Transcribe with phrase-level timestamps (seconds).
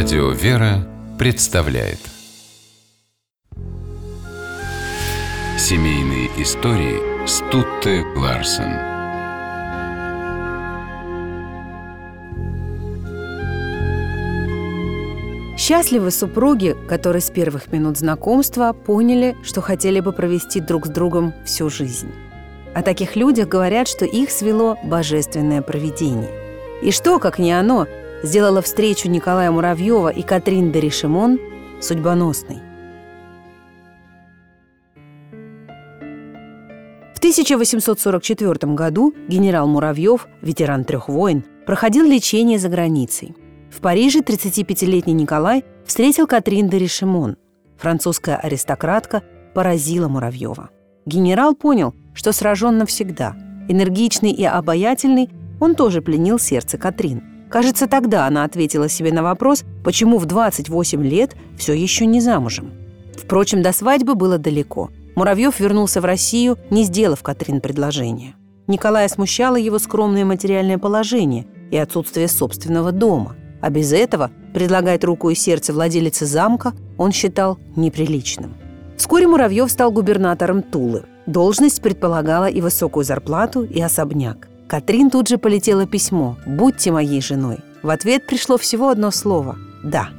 [0.00, 0.86] Радио «Вера»
[1.18, 1.98] представляет
[5.58, 8.78] Семейные истории Стутте Ларсен
[15.58, 21.34] Счастливы супруги, которые с первых минут знакомства поняли, что хотели бы провести друг с другом
[21.44, 22.12] всю жизнь.
[22.72, 26.30] О таких людях говорят, что их свело божественное провидение.
[26.82, 27.88] И что, как не оно,
[28.22, 31.38] сделало встречу Николая Муравьева и Катрин де Ришимон
[31.80, 32.58] судьбоносной.
[37.14, 43.34] В 1844 году генерал Муравьев, ветеран трех войн, проходил лечение за границей.
[43.70, 47.36] В Париже 35-летний Николай встретил Катрин де Ришимон.
[47.76, 49.22] Французская аристократка
[49.54, 50.70] поразила Муравьева.
[51.06, 53.36] Генерал понял, что сражен навсегда.
[53.68, 55.28] Энергичный и обаятельный,
[55.60, 61.02] он тоже пленил сердце Катрин– Кажется, тогда она ответила себе на вопрос, почему в 28
[61.02, 62.72] лет все еще не замужем.
[63.16, 64.90] Впрочем, до свадьбы было далеко.
[65.16, 68.34] Муравьев вернулся в Россию, не сделав Катрин предложения.
[68.68, 73.34] Николая смущало его скромное материальное положение и отсутствие собственного дома.
[73.60, 78.54] А без этого предлагать руку и сердце владелицы замка он считал неприличным.
[78.96, 81.04] Вскоре Муравьев стал губернатором Тулы.
[81.26, 84.48] Должность предполагала и высокую зарплату, и особняк.
[84.68, 87.60] Катрин тут же полетело письмо «Будьте моей женой».
[87.82, 90.10] В ответ пришло всего одно слово «Да».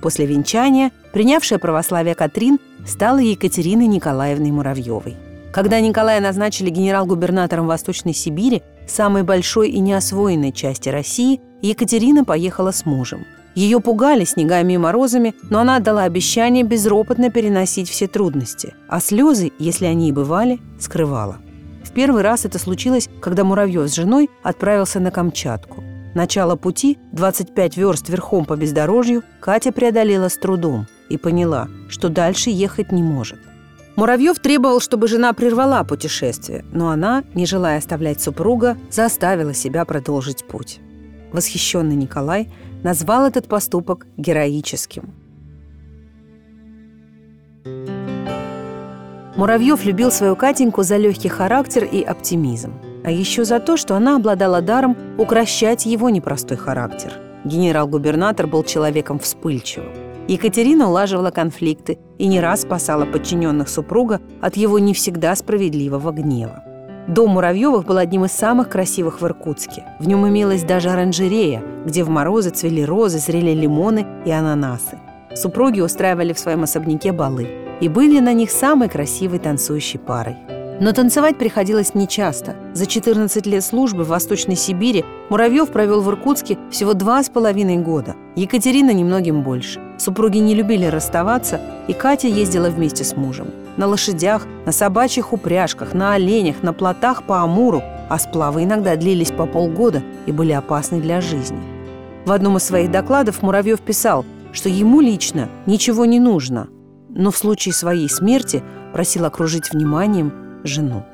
[0.00, 5.16] После венчания принявшая православие Катрин стала Екатериной Николаевной Муравьевой.
[5.52, 12.86] Когда Николая назначили генерал-губернатором Восточной Сибири, самой большой и неосвоенной части России, Екатерина поехала с
[12.86, 13.26] мужем.
[13.56, 19.50] Ее пугали снегами и морозами, но она отдала обещание безропотно переносить все трудности, а слезы,
[19.58, 21.38] если они и бывали, скрывала.
[21.96, 25.82] Первый раз это случилось, когда Муравьев с женой отправился на Камчатку.
[26.14, 32.50] Начало пути, 25 верст верхом по бездорожью, Катя преодолела с трудом и поняла, что дальше
[32.50, 33.38] ехать не может.
[33.96, 40.46] Муравьев требовал, чтобы жена прервала путешествие, но она, не желая оставлять супруга, заставила себя продолжить
[40.46, 40.80] путь.
[41.32, 45.14] Восхищенный Николай назвал этот поступок героическим–
[49.36, 52.72] Муравьев любил свою Катеньку за легкий характер и оптимизм.
[53.04, 57.12] А еще за то, что она обладала даром укращать его непростой характер.
[57.44, 59.92] Генерал-губернатор был человеком вспыльчивым.
[60.26, 66.64] Екатерина улаживала конфликты и не раз спасала подчиненных супруга от его не всегда справедливого гнева.
[67.06, 69.84] Дом Муравьевых был одним из самых красивых в Иркутске.
[70.00, 74.98] В нем имелась даже оранжерея, где в морозы цвели розы, зрели лимоны и ананасы.
[75.34, 80.36] Супруги устраивали в своем особняке балы и были на них самой красивой танцующей парой.
[80.78, 82.54] Но танцевать приходилось нечасто.
[82.74, 87.78] За 14 лет службы в Восточной Сибири Муравьев провел в Иркутске всего два с половиной
[87.78, 88.14] года.
[88.34, 89.80] Екатерина немногим больше.
[89.96, 93.48] Супруги не любили расставаться, и Катя ездила вместе с мужем.
[93.78, 99.30] На лошадях, на собачьих упряжках, на оленях, на плотах по Амуру, а сплавы иногда длились
[99.30, 101.60] по полгода и были опасны для жизни.
[102.26, 106.68] В одном из своих докладов Муравьев писал, что ему лично ничего не нужно–
[107.16, 108.62] но в случае своей смерти
[108.92, 110.32] просил окружить вниманием
[110.62, 111.04] жену.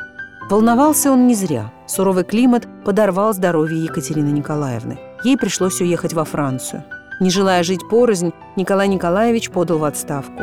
[0.50, 1.72] Волновался он не зря.
[1.86, 4.98] Суровый климат подорвал здоровье Екатерины Николаевны.
[5.24, 6.84] Ей пришлось уехать во Францию.
[7.20, 10.42] Не желая жить порознь, Николай Николаевич подал в отставку.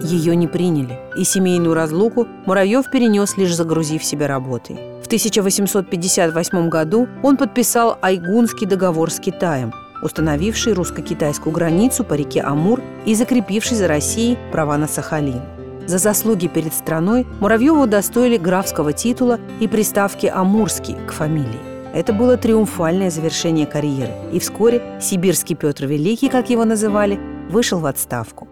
[0.00, 4.76] Ее не приняли, и семейную разлуку Муравьев перенес, лишь загрузив себя работой.
[5.02, 9.72] В 1858 году он подписал Айгунский договор с Китаем–
[10.04, 15.40] установивший русско-китайскую границу по реке Амур и закрепивший за Россией права на Сахалин.
[15.86, 21.60] За заслуги перед страной Муравьеву удостоили графского титула и приставки «Амурский» к фамилии.
[21.94, 27.86] Это было триумфальное завершение карьеры, и вскоре сибирский Петр Великий, как его называли, вышел в
[27.86, 28.48] отставку.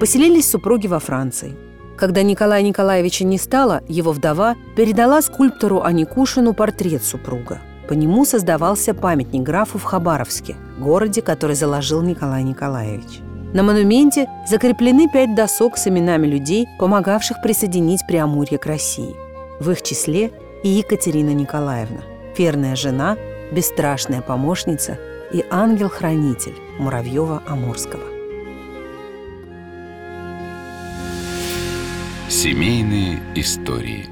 [0.00, 1.56] Поселились супруги во Франции.
[1.96, 8.94] Когда Николая Николаевича не стало, его вдова передала скульптору Аникушину портрет супруга– по нему создавался
[8.94, 13.20] памятник графу в Хабаровске, городе, который заложил Николай Николаевич.
[13.52, 19.14] На монументе закреплены пять досок с именами людей, помогавших присоединить Преамурье к России.
[19.60, 20.30] В их числе
[20.62, 22.00] и Екатерина Николаевна,
[22.36, 23.16] верная жена,
[23.52, 24.98] бесстрашная помощница
[25.32, 28.08] и ангел-хранитель Муравьева-Амурского.
[32.28, 34.06] Семейные истории